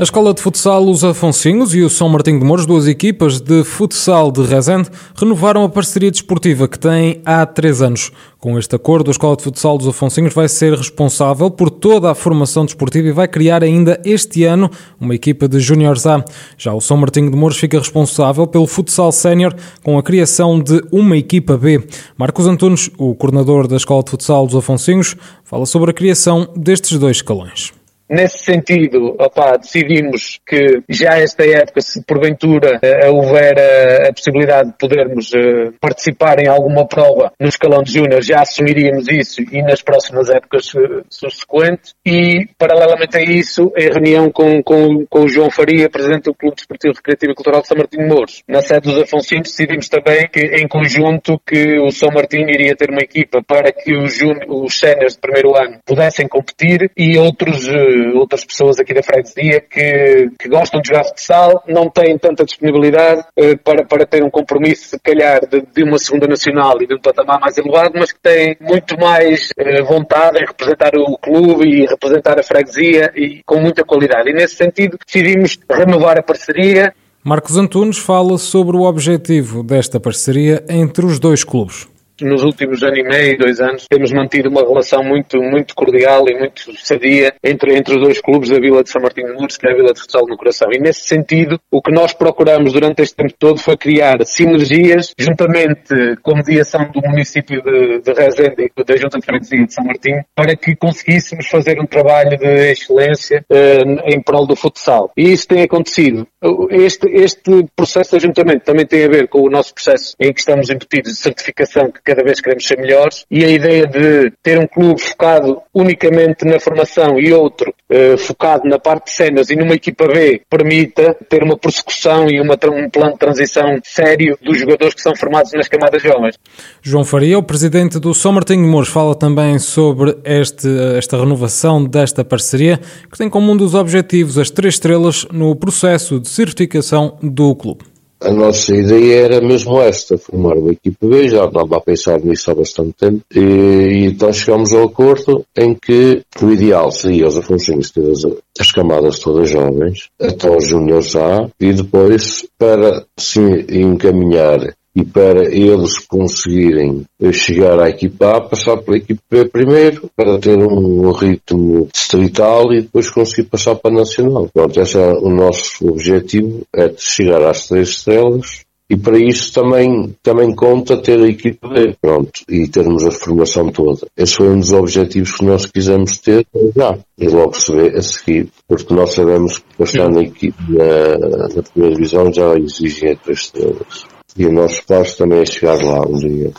[0.00, 3.62] A Escola de Futsal Os Afonsinhos e o São Martinho de Mouros, duas equipas de
[3.62, 8.10] futsal de Rezende, renovaram a parceria desportiva que têm há três anos.
[8.38, 12.14] Com este acordo, a Escola de Futsal dos Afonsinhos vai ser responsável por toda a
[12.14, 16.24] formação desportiva e vai criar ainda este ano uma equipa de Júniores A.
[16.56, 20.82] Já o São Martinho de Mouros fica responsável pelo futsal sénior com a criação de
[20.90, 21.86] uma equipa B.
[22.16, 25.14] Marcos Antunes, o coordenador da Escola de Futsal dos Afonsinhos,
[25.44, 27.78] fala sobre a criação destes dois escalões.
[28.10, 29.16] Nesse sentido,
[29.60, 35.72] decidimos que já esta época, se porventura uh, houver uh, a possibilidade de podermos uh,
[35.80, 40.72] participar em alguma prova no escalão de júnior, já assumiríamos isso e nas próximas épocas
[41.08, 41.94] subsequentes.
[42.04, 46.56] E, paralelamente a isso, em reunião com, com, com o João Faria, presidente do Clube
[46.56, 50.40] Desportivo Recreativo e Cultural de São Martinho Mouros, na sede dos Afonsinos, decidimos também que,
[50.40, 54.18] em conjunto, que o São Martinho iria ter uma equipa para que os,
[54.48, 57.68] os séniores de primeiro ano pudessem competir e outros
[58.14, 63.22] outras pessoas aqui da freguesia que, que gostam de jogar futsal, não têm tanta disponibilidade
[63.38, 66.94] uh, para, para ter um compromisso, se calhar, de, de, uma segunda nacional e de
[66.94, 71.68] um patamar mais elevado, mas que têm muito mais uh, vontade em representar o clube
[71.68, 74.30] e representar a freguesia e com muita qualidade.
[74.30, 76.92] E nesse sentido decidimos renovar a parceria.
[77.22, 81.86] Marcos Antunes fala sobre o objetivo desta parceria entre os dois clubes
[82.20, 86.38] nos últimos ano e meio, dois anos, temos mantido uma relação muito, muito cordial e
[86.38, 89.66] muito sadia entre, entre os dois clubes da Vila de São Martinho de Mouros, que
[89.66, 90.68] é a Vila de Futsal no Coração.
[90.72, 96.16] E nesse sentido, o que nós procuramos durante este tempo todo foi criar sinergias, juntamente
[96.22, 100.24] com a mediação do município de, de e da Junta de Freguesia de São Martinho,
[100.34, 105.10] para que conseguíssemos fazer um trabalho de excelência uh, em prol do futsal.
[105.16, 106.26] E isso tem acontecido.
[106.70, 110.40] Este, este processo de ajuntamento também tem a ver com o nosso processo em que
[110.40, 114.58] estamos impedidos de certificação que cada vez queremos ser melhores e a ideia de ter
[114.58, 119.56] um clube focado unicamente na formação e outro eh, focado na parte de cenas e
[119.56, 124.58] numa equipa B permita ter uma persecução e uma, um plano de transição sério dos
[124.58, 126.36] jogadores que são formados nas camadas jovens.
[126.80, 132.24] João Faria, o presidente do São Martinho Mouros, fala também sobre este, esta renovação desta
[132.24, 132.80] parceria
[133.10, 137.84] que tem como um dos objetivos as três estrelas no processo de certificação do clube.
[138.22, 142.50] A nossa ideia era mesmo esta, formar uma equipe B, já andava a pensar nisso
[142.50, 147.36] há bastante tempo, e, e então chegámos ao acordo em que o ideal seria os
[147.36, 148.22] Afonsinhos ter as,
[148.60, 155.44] as camadas todas jovens, até os júniores A, e depois, para se encaminhar e para
[155.44, 161.88] eles conseguirem chegar à equipa A, passar pela equipa B primeiro, para ter um ritmo
[161.92, 164.48] distrital e depois conseguir passar para a nacional.
[164.52, 169.52] Pronto, esse é o nosso objetivo, é de chegar às três estrelas e para isso
[169.52, 174.08] também, também conta ter a equipa B, pronto, e termos a formação toda.
[174.16, 176.98] Esse foi um dos objetivos que nós quisemos ter já.
[177.16, 181.62] E logo se vê a seguir, porque nós sabemos que passar na, equipe, na, na
[181.62, 184.19] primeira divisão já exigem três estrelas.
[184.36, 186.52] E o nosso passo também é chegar lá um dia.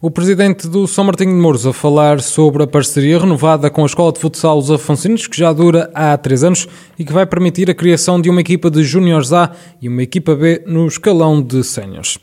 [0.00, 3.86] O presidente do São Martinho de Mouros a falar sobre a parceria renovada com a
[3.86, 6.68] Escola de Futsal Os Afonsinos, que já dura há três anos
[6.98, 10.34] e que vai permitir a criação de uma equipa de Júniores A e uma equipa
[10.34, 12.18] B no escalão de séniores.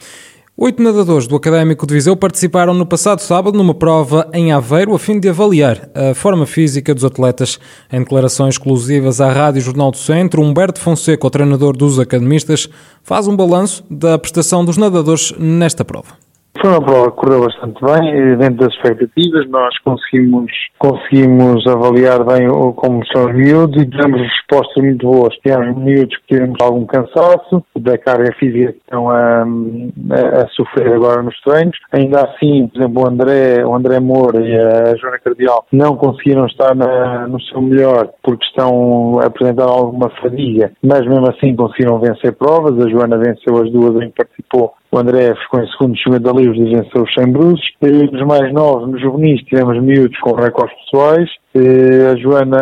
[0.62, 5.00] Oito nadadores do Académico de Viseu participaram no passado sábado numa prova em Aveiro a
[5.00, 7.58] fim de avaliar a forma física dos atletas.
[7.90, 12.68] Em declarações exclusivas à Rádio Jornal do Centro, Humberto Fonseca, o treinador dos academistas,
[13.02, 16.29] faz um balanço da prestação dos nadadores nesta prova.
[16.62, 22.50] Foi uma prova que correu bastante bem, dentro das expectativas, nós conseguimos, conseguimos avaliar bem
[22.76, 25.34] como são os miúdos e tivemos respostas muito boas.
[25.38, 30.92] Tivemos miúdos que tivemos algum cansaço da carga física que estão a, a, a, sofrer
[30.94, 31.78] agora nos treinos.
[31.94, 36.46] Ainda assim, por exemplo, o André, o André Moura e a Joana Cardial não conseguiram
[36.46, 42.00] estar na, no seu melhor porque estão a apresentar alguma fadiga, mas mesmo assim conseguiram
[42.00, 42.78] vencer provas.
[42.86, 46.32] A Joana venceu as duas em que participou o André ficou em segundo chegando da
[46.32, 47.66] livros e venceu os 100 bruços.
[47.82, 51.30] Nos mais novos, nos juvenis, tivemos miúdos com recordes pessoais.
[51.56, 52.58] A Joana,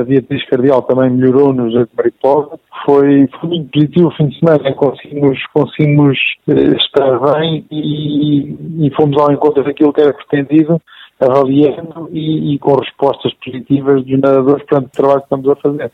[0.00, 2.58] a Beatriz Cardial também melhorou nos de Mariposa.
[2.84, 4.72] Foi, foi muito positivo o fim de semana.
[4.72, 6.18] Conseguimos, conseguimos
[6.48, 10.80] eh, estar bem e, e fomos ao encontro daquilo que era pretendido
[11.18, 15.92] avaliando e, e, com respostas positivas dos nadadores perante o trabalho que estamos a fazer.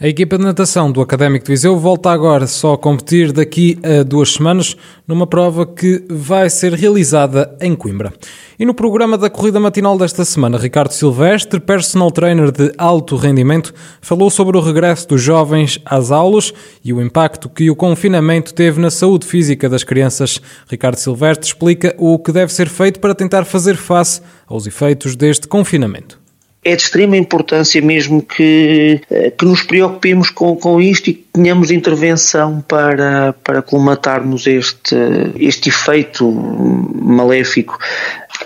[0.00, 4.02] A equipa de natação do Académico de Viseu volta agora só a competir daqui a
[4.02, 4.76] duas semanas
[5.06, 8.12] numa prova que vai ser realizada em Coimbra.
[8.58, 13.74] E no programa da corrida matinal desta semana, Ricardo Silvestre, personal trainer de alto rendimento,
[14.00, 16.52] falou sobre o regresso dos jovens às aulas
[16.84, 20.40] e o impacto que o confinamento teve na saúde física das crianças.
[20.68, 25.46] Ricardo Silvestre explica o que deve ser feito para tentar fazer face aos efeitos deste
[25.48, 26.24] confinamento
[26.64, 31.24] é de extrema importância mesmo que, eh, que nos preocupemos com, com isto e que
[31.32, 34.96] tenhamos intervenção para, para colmatarmos este,
[35.38, 37.78] este efeito maléfico.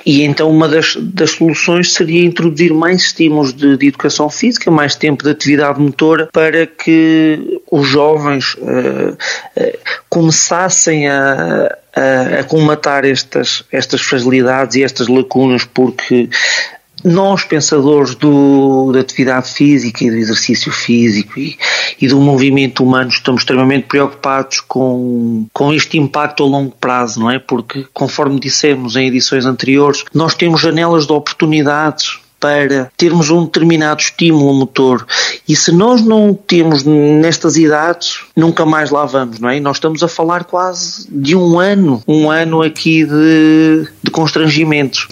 [0.04, 4.94] E então uma das, das soluções seria introduzir mais estímulos de, de, educação física, mais
[4.94, 12.44] tempo de atividade motora, para que os jovens uh, uh, começassem a, a, a
[13.04, 16.28] estas, estas fragilidades e estas lacunas, porque
[17.04, 21.56] nós, pensadores do, da atividade física e do exercício físico e,
[22.00, 27.30] e, do movimento humano, estamos extremamente preocupados com, com este impacto a longo prazo, não
[27.30, 27.38] é?
[27.38, 34.00] Porque, conforme dissemos em edições anteriores, nós temos janelas de oportunidades para termos um determinado
[34.00, 35.06] estímulo motor.
[35.48, 39.58] E se nós não temos nestas idades, nunca mais lá vamos, não é?
[39.58, 45.08] nós estamos a falar quase de um ano, um ano aqui de, de constrangimentos.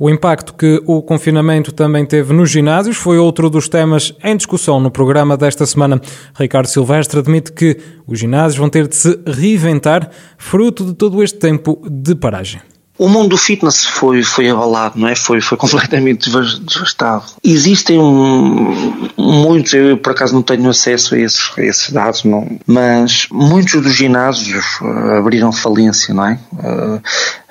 [0.00, 4.78] O impacto que o confinamento também teve nos ginásios foi outro dos temas em discussão
[4.78, 6.00] no programa desta semana.
[6.38, 11.38] Ricardo Silvestre admite que os ginásios vão ter de se reinventar, fruto de todo este
[11.38, 12.60] tempo de paragem.
[12.98, 15.14] O mundo do fitness foi, foi abalado, não é?
[15.14, 17.24] Foi, foi completamente devastado.
[17.44, 22.58] Existem um, muitos, eu por acaso não tenho acesso a esses, a esses dados, não,
[22.66, 26.40] mas muitos dos ginásios uh, abriram falência, não é?
[26.52, 27.00] Uh,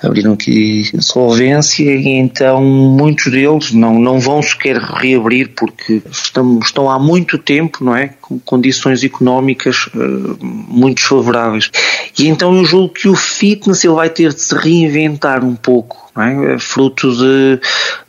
[0.02, 6.90] abriram aqui solvência e então muitos deles não, não vão sequer reabrir porque estão, estão
[6.90, 8.14] há muito tempo, não é?
[8.22, 11.72] Com condições económicas uh, muito desfavoráveis.
[12.18, 16.12] E então eu julgo que o fitness ele vai ter de se reinventar um pouco,
[16.18, 16.54] é?
[16.54, 16.60] é?
[16.60, 17.60] fruto de,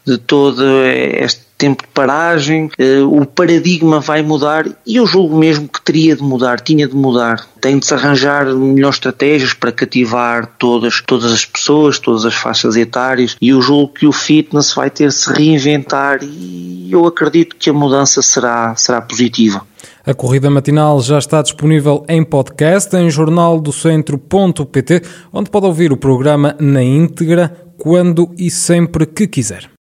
[0.06, 5.68] de todo este tempo de paragem, eh, o paradigma vai mudar e eu julgo mesmo
[5.68, 7.44] que teria de mudar, tinha de mudar.
[7.60, 12.76] Tem de se arranjar melhores estratégias para cativar todas, todas as pessoas, todas as faixas
[12.76, 17.56] etárias e eu julgo que o fitness vai ter de se reinventar e eu acredito
[17.56, 19.66] que a mudança será, será positiva.
[20.06, 25.02] A corrida matinal já está disponível em podcast em jornaldocentro.pt,
[25.32, 29.68] onde pode ouvir o programa na íntegra quando e sempre que quiser.